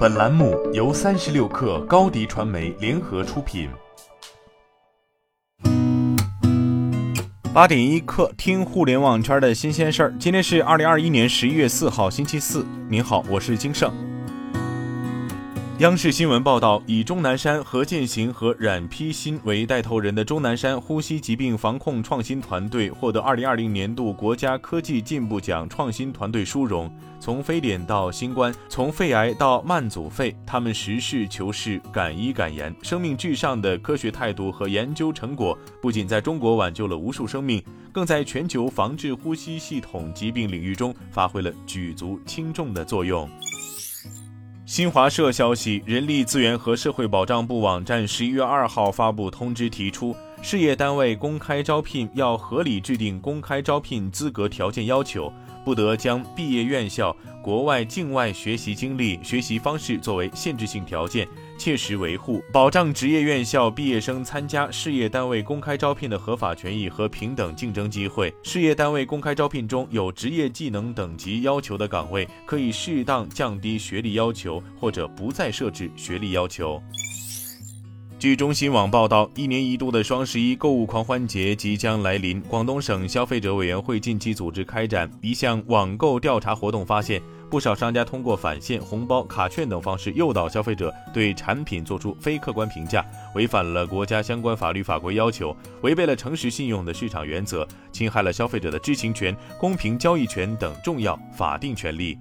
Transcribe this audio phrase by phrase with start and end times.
[0.00, 3.68] 本栏目由三十六氪高低传媒联合出品。
[7.52, 10.14] 八点一刻，听互联网圈的新鲜事儿。
[10.18, 12.64] 今天是二零二一年十一月四号，星期四。
[12.88, 13.92] 您好，我是金盛。
[15.80, 26.92] 央视新闻报道，以钟南山、何建行和冉丕新为带头人的钟南山呼吸疾病防控创新团队获得二零二零年度国家科技进步奖创新团队殊荣。
[27.18, 43.26] 从非典到新冠，从肺癌到慢阻肺，他们实事求是、敢医敢言，生命至上的科学态度和研究成果，不仅在中国挽救了无数生命，更在全球防治呼吸系统疾病领域中发挥了举足轻重的作用。
[44.70, 55.30] 新华社消息，人力资源和社会保障部网站十一月二号发布通知，提出事业单位公开招聘要合理制定公开招聘资格条件要求，
[55.64, 61.28] 不得将毕业院校、国外、境外学习经历、学习方式作为限制性条件。
[61.58, 68.34] 切实维护、保障职业院校毕业生参加事业单位公开招聘的合法权益和平等竞争机会。
[68.42, 76.82] 事业单位公开招聘中有职业技能等级要求的岗位，可以适当降低学历要求，或者不再设置学历要求。
[78.20, 82.38] 据中新网报道，一年一度的双十一购物狂欢节即将来临。
[82.42, 87.22] 广东省消费者委员会近期组织开展一项网购调查活动，发现。
[87.48, 93.04] 不少商家通过返现、红包、卡券等方式诱导消费者对产品做出非客观评价，
[93.34, 102.16] 违反了国家相关法律法规要求，违背了诚实信用的市场原则，侵害了消费者的知情权、公平交易权等重要法定权利。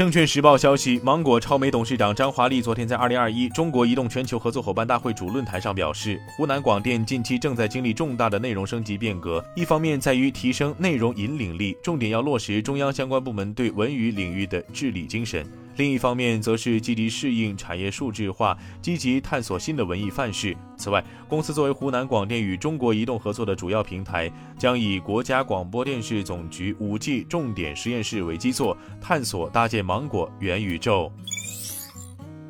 [0.00, 15.46] 证券时报消息，芒果超媒董事长张华丽昨天在二零二一中国移动全球合作伙伴大会主论坛上表示，湖南广电近期正在经历重大的内容升级变革，一方面在于提升内容引领力，重点要落实中央相关部门对文娱领域的治理精神。
[15.80, 20.54] 另一方面，则是积极适应产业数字化，积极探索新的文艺范式。
[20.76, 31.10] 此外，公司作为湖南广电与中国移动合作的主要平台，将以国家广播电视总局 5G 重点实验室为基座，探索搭建芒果元宇宙。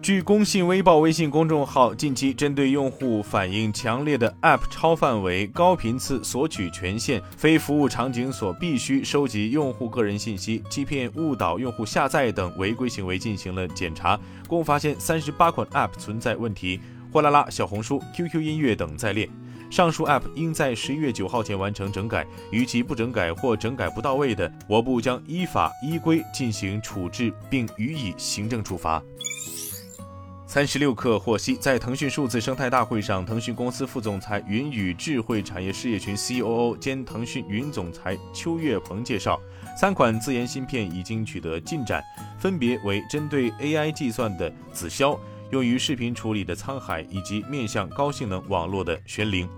[0.03, 14.19] 据工信微报微信公众号近期针对用户反映强烈的 App 超范围、高频次索取权限、非服务场景所必须收集用户个人信息、欺骗误导用户下载等违规行为进行了检查，
[14.49, 16.81] 共发现三十八款 App 存在问题，
[17.13, 19.29] 货拉拉、小红书、QQ 音乐等在列。
[19.71, 29.01] 上述 App 应在十一月九号前完成整改，逾期不整改或整改不到位的，我部将依法依规进行处置，并予以行政处罚。
[30.53, 39.41] 三十六氪获悉，在腾讯数字生态大会上，腾讯公司副总裁、云与智慧产业事业群 COO 兼腾讯云总裁邱月鹏介绍，
[39.81, 42.03] 三款自研芯片已经取得进展，
[42.37, 45.17] 分别为针对 AI 计算的紫霄、
[45.53, 49.49] 用于视频处理的沧海，以及面向高性能网络的玄灵。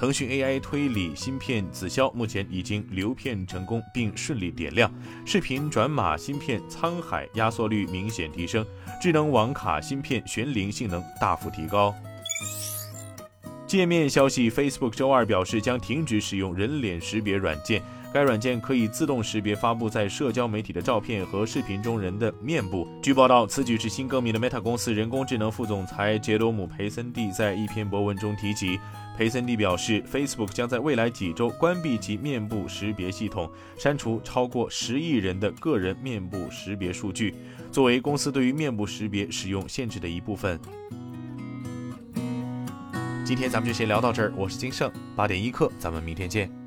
[0.00, 4.90] 腾讯 AI 推理芯片紫霄目前已经流片成功并顺利点亮，
[5.26, 8.64] 视频转码芯片沧海压缩率明显提升，
[8.98, 11.94] 智能网卡芯片玄灵性能大幅提高。
[13.66, 17.82] 界面消息：Facebook 周二表示将停止使用人脸识别软件。
[18.12, 22.88] 该软件可以自动识别发布在社交媒体的照片和视频中人的面部。
[23.00, 28.80] 据报道，此举是新更名的 Meta 公司人工智能副总裁杰罗姆·培森蒂在一篇博文中提及。
[29.16, 37.34] 培森蒂表示，Facebook 将在未来几周关闭其面部识别系统，删除超过十亿人的个人面部识别数据，
[37.70, 40.58] 作为公司对于面部识别使用限制的一部分。
[43.24, 46.59] 今天咱们就先聊到这儿，我是金盛，八点一刻，咱们明天见。